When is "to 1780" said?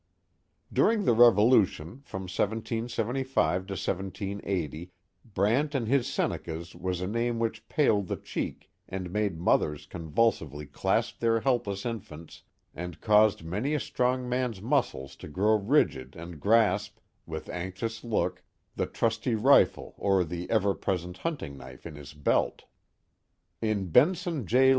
3.67-4.89